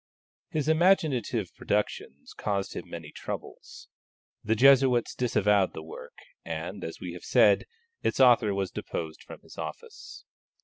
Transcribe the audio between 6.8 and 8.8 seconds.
as we have said, its author was